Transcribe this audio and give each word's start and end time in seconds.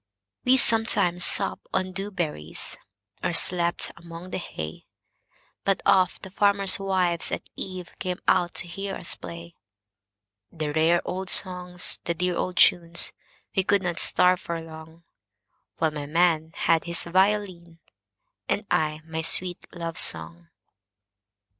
We 0.45 0.57
sometimes 0.57 1.23
supped 1.23 1.67
on 1.75 1.91
dew 1.91 2.09
berries, 2.09 2.75
Or 3.23 3.33
slept 3.33 3.91
among 3.95 4.31
the 4.31 4.39
hay, 4.39 4.87
But 5.63 5.79
oft 5.85 6.23
the 6.23 6.31
farmers' 6.31 6.79
wives 6.79 7.31
at 7.31 7.47
eveCame 7.55 8.17
out 8.27 8.55
to 8.55 8.67
hear 8.67 8.95
us 8.95 9.13
play; 9.13 9.53
The 10.51 10.73
rare 10.73 11.03
old 11.05 11.29
songs, 11.29 11.99
the 12.05 12.15
dear 12.15 12.35
old 12.35 12.57
tunes,—We 12.57 13.61
could 13.63 13.83
not 13.83 13.99
starve 13.99 14.39
for 14.39 14.59
longWhile 14.59 15.03
my 15.91 16.07
man 16.07 16.53
had 16.55 16.85
his 16.85 17.03
violin, 17.03 17.77
And 18.49 18.65
I 18.71 19.01
my 19.05 19.21
sweet 19.21 19.67
love 19.71 19.99
song. 19.99 20.47